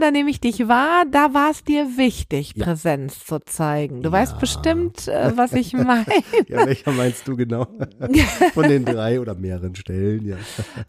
[0.00, 2.64] da nehme ich dich wahr, da war es dir wichtig, Ja.
[2.64, 4.02] Präsenz zu zeigen.
[4.02, 4.12] Du Ja.
[4.12, 6.04] weißt bestimmt, äh, was ich meine.
[6.48, 7.66] Ja, welcher meinst du genau?
[8.54, 10.36] Von den drei oder mehreren Stellen, ja.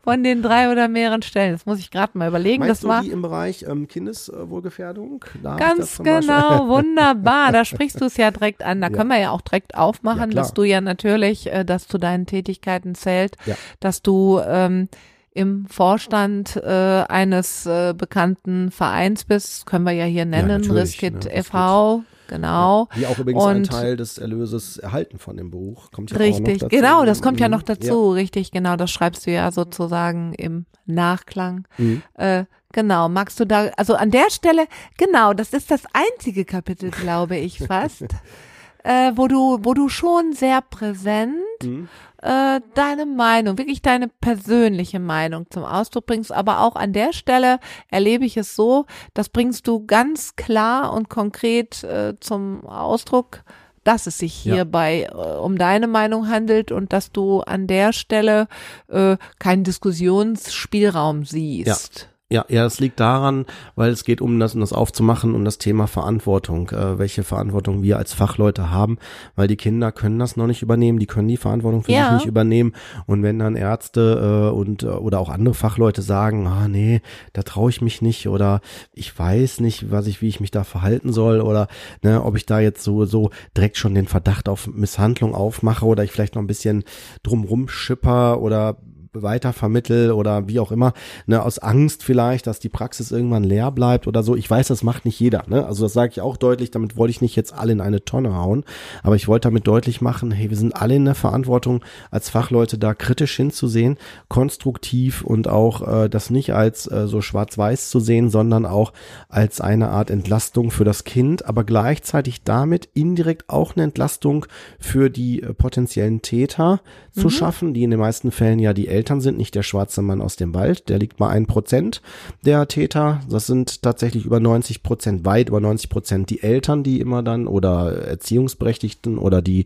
[0.04, 1.54] Von den drei oder mehreren Stellen.
[1.54, 2.60] Das muss ich gerade mal überlegen.
[2.60, 5.24] Meinst das du war die im Bereich ähm, Kindeswohlgefährdung?
[5.44, 7.52] Da hab ich Ganz genau, wunderbar.
[7.52, 8.82] Da sprichst du es ja direkt an.
[8.82, 8.94] Da Ja.
[8.94, 12.26] können wir ja auch direkt aufmachen, Ja, dass du ja natürlich, äh, dass zu deinen
[12.26, 13.56] Tätigkeiten zählt, Ja.
[13.80, 14.90] dass du ähm,
[15.36, 21.26] im Vorstand äh, eines äh, bekannten Vereins bist, können wir ja hier nennen, natürlich, Riskit
[21.26, 22.88] ne, e.V., genau.
[22.98, 25.92] Die auch übrigens einen Und- Teil des Erlöses erhalten von dem Buch.
[25.92, 26.76] Kommt ja auch Richtig, noch dazu.
[26.76, 27.52] genau, das kommt ja Mhm.
[27.52, 31.68] noch dazu, richtig, genau, das schreibst du ja sozusagen im Nachklang.
[31.78, 31.84] Ja.
[31.86, 32.02] Mhm.
[32.16, 34.66] Äh, genau, magst du da, also an der Stelle,
[34.98, 38.04] genau, das ist das einzige Kapitel, glaube ich fast,
[38.84, 41.90] äh, wo du, wo du schon sehr präsent Mhm.
[42.26, 47.60] Äh, deine Meinung, wirklich deine persönliche Meinung zum Ausdruck bringst, aber auch an der Stelle
[47.90, 53.44] erlebe ich es so, das bringst du ganz klar und konkret äh, zum Ausdruck,
[53.84, 54.56] dass es sich Ja.
[54.56, 58.48] hierbei äh, um deine Meinung handelt und dass du an der Stelle
[58.88, 62.00] äh, keinen Diskussionsspielraum siehst.
[62.02, 65.60] Ja, ja, das liegt daran, weil es geht um das, um das aufzumachen, um das
[65.60, 68.98] Thema Verantwortung, äh, welche Verantwortung wir als Fachleute haben,
[69.36, 72.06] weil die Kinder können das noch nicht übernehmen, die können die Verantwortung für Ja.
[72.06, 72.74] sich nicht übernehmen
[73.06, 77.02] und wenn dann Ärzte äh, und äh, oder auch andere Fachleute sagen, ah nee,
[77.34, 78.62] da traue ich mich nicht oder
[78.92, 81.68] ich weiß nicht, was ich, wie ich mich da verhalten soll oder
[82.02, 86.04] ne, ob ich da jetzt so so direkt schon den Verdacht auf Misshandlung aufmache oder
[86.04, 86.86] ich vielleicht noch ein bisschen
[87.22, 88.78] drumrum schipper oder
[89.22, 90.94] weitervermittel oder wie auch immer,
[91.26, 94.36] ne, aus Angst vielleicht, dass die Praxis irgendwann leer bleibt oder so.
[94.36, 95.66] Ich weiß, das macht nicht jeder, ne?
[95.66, 98.36] Also das sage ich auch deutlich, damit wollte ich nicht jetzt alle in eine Tonne
[98.36, 98.64] hauen,
[99.04, 102.78] aber ich wollte damit deutlich machen, hey, wir sind alle in der Verantwortung als Fachleute
[102.78, 103.98] da kritisch hinzusehen,
[104.28, 108.94] konstruktiv und auch äh, das nicht als äh, so schwarz-weiß zu sehen, sondern auch
[109.30, 114.46] als eine Art Entlastung für das Kind, aber gleichzeitig damit indirekt auch eine Entlastung
[114.80, 119.05] für die äh, potenziellen Täter zu schaffen, die in den meisten Fällen ja die Eltern
[119.06, 122.02] Eltern sind nicht der schwarze Mann aus dem Wald, der liegt mal ein Prozent
[122.44, 123.22] der Täter.
[123.30, 127.46] Das sind tatsächlich über 90 Prozent, weit über 90 Prozent die Eltern, die immer dann
[127.46, 129.66] oder Erziehungsberechtigten oder die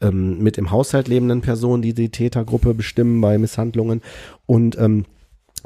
[0.00, 4.00] ähm, mit im Haushalt lebenden Personen, die die Tätergruppe bestimmen bei Misshandlungen.
[4.46, 5.04] Und ähm,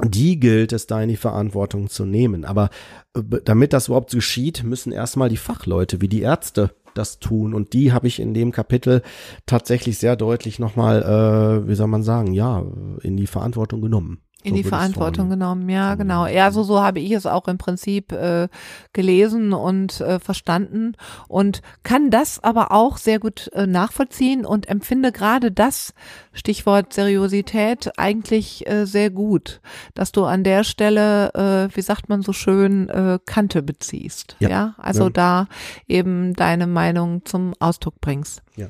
[0.03, 2.43] die gilt es da in die Verantwortung zu nehmen.
[2.43, 2.71] Aber
[3.15, 7.53] äh, damit das überhaupt geschieht, müssen erstmal die Fachleute wie die Ärzte das tun.
[7.53, 9.01] Und die habe ich in dem Kapitel
[9.45, 12.63] tatsächlich sehr deutlich nochmal, äh, wie soll man sagen, ja,
[13.01, 16.27] in die Verantwortung genommen in so die Verantwortung genommen, ja, genau.
[16.27, 18.47] Ja, so, so habe ich es auch im Prinzip äh,
[18.91, 20.95] gelesen und äh, verstanden
[21.27, 25.93] und kann das aber auch sehr gut äh, nachvollziehen und empfinde gerade das
[26.33, 29.61] Stichwort Seriosität eigentlich äh, sehr gut,
[29.93, 34.35] dass du an der Stelle, äh, wie sagt man so schön, äh, Kante beziehst.
[34.39, 34.75] Ja, ja?
[34.77, 35.09] also ja.
[35.09, 35.47] da
[35.87, 38.41] eben deine Meinung zum Ausdruck bringst.
[38.55, 38.67] Ja.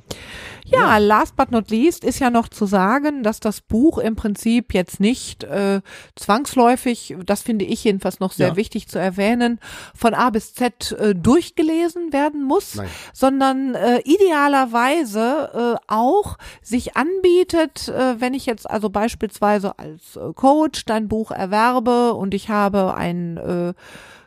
[0.65, 0.97] ja.
[0.97, 4.99] Last but not least ist ja noch zu sagen, dass das Buch im Prinzip jetzt
[4.99, 5.81] nicht äh,
[6.15, 8.55] zwangsläufig, das finde ich jedenfalls noch sehr ja.
[8.55, 9.59] wichtig zu erwähnen,
[9.93, 12.87] von A bis Z äh, durchgelesen werden muss, Nein.
[13.13, 20.33] sondern äh, idealerweise äh, auch sich anbietet, äh, wenn ich jetzt also beispielsweise als äh,
[20.33, 23.73] Coach dein Buch erwerbe und ich habe ein äh,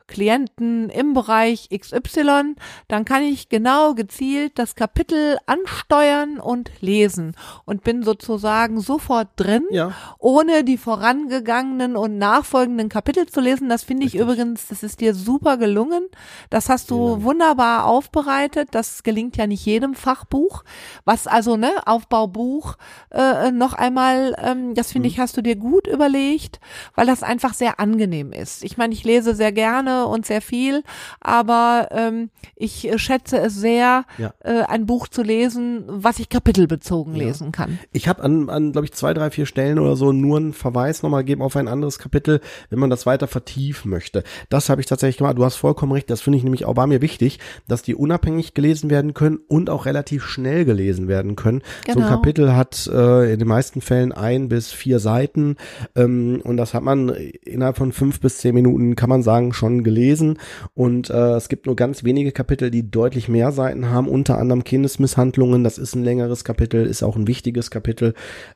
[0.09, 2.55] Klienten im Bereich XY,
[2.88, 9.64] dann kann ich genau gezielt das Kapitel ansteuern und lesen und bin sozusagen sofort drin,
[9.71, 9.92] ja.
[10.19, 13.69] ohne die vorangegangenen und nachfolgenden Kapitel zu lesen.
[13.69, 16.07] Das finde ich übrigens, das ist dir super gelungen.
[16.51, 17.23] Das hast du ja.
[17.23, 18.69] wunderbar aufbereitet.
[18.73, 20.62] Das gelingt ja nicht jedem Fachbuch.
[21.05, 22.77] Was also, ne, Aufbaubuch
[23.11, 25.12] äh, noch einmal, ähm, das finde mhm.
[25.12, 26.61] ich, hast du dir gut überlegt,
[26.95, 28.62] weil das einfach sehr angenehm ist.
[28.62, 30.82] Ich meine, ich lese sehr gerne und sehr viel,
[31.20, 34.32] aber ähm, ich schätze es sehr, ja.
[34.40, 37.24] äh, ein Buch zu lesen, was ich kapitelbezogen ja.
[37.24, 37.78] lesen kann.
[37.92, 41.02] Ich habe an, an glaube ich, zwei, drei, vier Stellen oder so nur einen Verweis
[41.02, 44.22] nochmal gegeben auf ein anderes Kapitel, wenn man das weiter vertiefen möchte.
[44.48, 45.38] Das habe ich tatsächlich gemacht.
[45.38, 48.54] Du hast vollkommen recht, das finde ich nämlich auch, war mir wichtig, dass die unabhängig
[48.54, 51.62] gelesen werden können und auch relativ schnell gelesen werden können.
[51.85, 51.94] Genau.
[51.94, 52.16] So ein genau.
[52.16, 55.56] Kapitel hat äh, in den meisten Fällen ein bis vier Seiten
[55.94, 59.85] ähm, und das hat man innerhalb von fünf bis zehn Minuten, kann man sagen, schon
[59.87, 60.38] gelesen.
[60.75, 64.64] Und äh, es gibt nur ganz wenige Kapitel, die deutlich mehr Seiten haben, unter anderem
[64.64, 68.14] Kindesmisshandlungen, das ist ein längeres Kapitel, ist auch ein wichtiges Kapitel,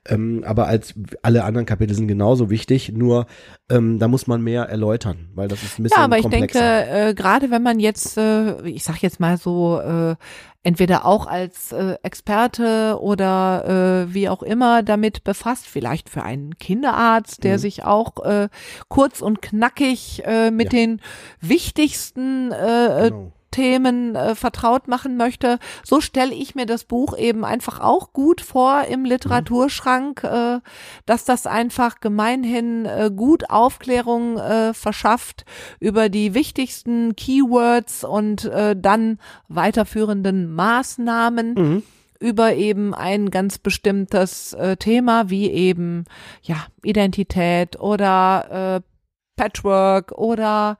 [0.08, 3.26] ähm, aber als alle anderen Kapitel sind genauso wichtig, nur
[3.70, 6.80] ähm, da muss man mehr erläutern, weil das ist ein bisschen Ja, aber komplexer.
[6.80, 10.16] ich denke, äh, gerade wenn man jetzt, äh, ich sag jetzt mal so, äh,
[10.62, 16.58] entweder auch als äh, Experte oder äh, wie auch immer damit befasst, vielleicht für einen
[16.58, 17.58] Kinderarzt, der mhm.
[17.58, 18.48] sich auch äh,
[18.88, 20.80] kurz und knackig äh, mit ja.
[20.80, 21.00] den
[21.40, 23.32] wichtigsten äh, äh genau.
[23.50, 28.40] Themen äh, vertraut machen möchte, so stelle ich mir das Buch eben einfach auch gut
[28.40, 30.60] vor im Literaturschrank, äh,
[31.06, 35.44] dass das einfach gemeinhin äh, gut Aufklärung äh, verschafft
[35.78, 41.54] über die wichtigsten Keywords und äh, dann weiterführenden Maßnahmen.
[41.54, 41.82] Mhm
[42.22, 46.04] über eben ein ganz bestimmtes äh, Thema wie eben
[46.42, 48.90] ja Identität oder äh,
[49.36, 50.76] Patchwork oder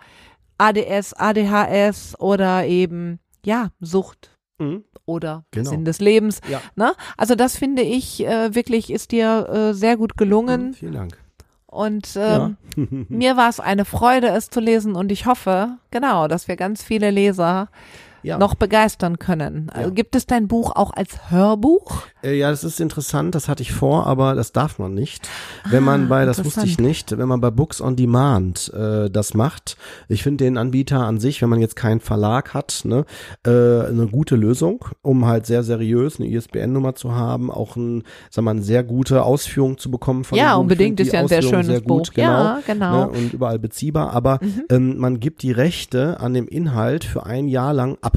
[0.61, 4.37] ADS, ADHS oder eben, ja, Sucht.
[4.59, 4.85] Mhm.
[5.07, 5.71] Oder genau.
[5.71, 6.41] Sinn des Lebens.
[6.49, 6.61] Ja.
[6.77, 6.93] Ne?
[7.17, 10.69] Also das finde ich äh, wirklich ist dir äh, sehr gut gelungen.
[10.69, 11.19] Mhm, vielen Dank.
[11.67, 12.87] Und ähm, ja.
[13.09, 16.83] mir war es eine Freude, es zu lesen und ich hoffe, genau, dass wir ganz
[16.83, 17.69] viele Leser
[18.23, 18.39] ja.
[18.39, 19.71] noch begeistern können.
[19.75, 19.89] Ja.
[19.91, 22.03] Gibt es dein Buch auch als Hörbuch?
[22.23, 25.29] Äh, ja, das ist interessant, das hatte ich vor, aber das darf man nicht.
[25.69, 29.11] Wenn man ah, bei, das wusste ich nicht, wenn man bei Books on Demand äh,
[29.11, 29.77] das macht,
[30.09, 33.05] ich finde den Anbieter an sich, wenn man jetzt keinen Verlag hat, ne,
[33.47, 38.45] äh, eine gute Lösung, um halt sehr seriös eine ISBN-Nummer zu haben, auch ein, sag
[38.45, 41.67] mal, eine sehr gute Ausführung zu bekommen von Ja, unbedingt, ist ja ein sehr schönes
[41.67, 42.15] sehr gut, Buch.
[42.15, 42.93] Genau, ja, genau.
[42.93, 44.65] Ne, und überall beziehbar, aber mhm.
[44.71, 48.10] ähm, man gibt die Rechte an dem Inhalt für ein Jahr lang ab.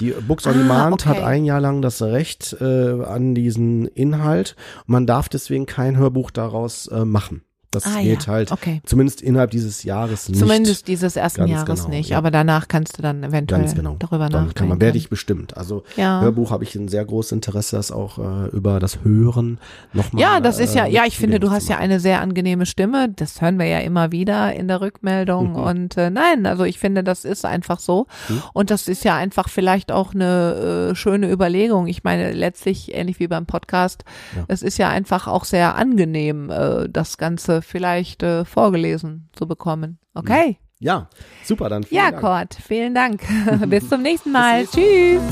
[0.00, 1.08] Die Books on ah, Demand okay.
[1.08, 4.56] hat ein Jahr lang das Recht äh, an diesen Inhalt.
[4.86, 7.42] Man darf deswegen kein Hörbuch daraus äh, machen.
[7.72, 8.32] Das ah, geht ja.
[8.32, 8.82] halt okay.
[8.84, 10.38] zumindest innerhalb dieses Jahres nicht.
[10.38, 12.18] Zumindest dieses ersten Jahres genau, nicht, ja.
[12.18, 13.96] aber danach kannst du dann eventuell Ganz genau.
[13.98, 14.54] darüber dann nachdenken.
[14.54, 15.56] Kann man, werde ich bestimmt.
[15.56, 16.20] Also ja.
[16.20, 19.58] Hörbuch habe ich ein sehr großes Interesse, das auch äh, über das Hören
[19.94, 20.20] nochmal.
[20.20, 23.08] Ja, das ist ja, äh, ja, ich finde, du hast ja eine sehr angenehme Stimme.
[23.08, 25.52] Das hören wir ja immer wieder in der Rückmeldung.
[25.52, 25.56] Mhm.
[25.56, 28.06] Und äh, nein, also ich finde, das ist einfach so.
[28.28, 28.42] Mhm.
[28.52, 31.86] Und das ist ja einfach vielleicht auch eine äh, schöne Überlegung.
[31.86, 34.04] Ich meine, letztlich, ähnlich wie beim Podcast,
[34.48, 39.98] es ist ja einfach auch sehr angenehm, äh, das Ganze vielleicht äh, vorgelesen zu bekommen.
[40.14, 40.58] Okay.
[40.78, 41.08] Ja,
[41.44, 42.22] super, dann vielen ja, Dank.
[42.22, 43.22] Ja, Kurt, vielen Dank.
[43.68, 44.66] Bis zum nächsten Mal.
[44.66, 45.22] Tschüss.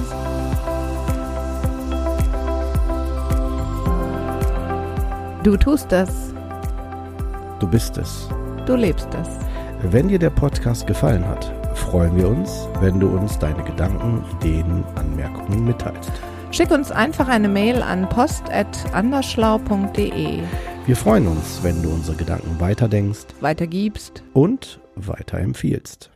[5.42, 6.34] Du tust es.
[7.58, 8.28] Du bist es.
[8.66, 9.28] Du lebst es.
[9.82, 14.84] Wenn dir der Podcast gefallen hat, freuen wir uns, wenn du uns deine Gedanken, Ideen,
[14.94, 16.12] Anmerkungen mitteilst.
[16.52, 20.40] Schick uns einfach eine Mail an post.anderschlau.de.
[20.86, 24.24] Wir freuen uns, wenn du unsere Gedanken weiterdenkst Weitergibst.
[24.32, 26.10] und weiterempfiehlst.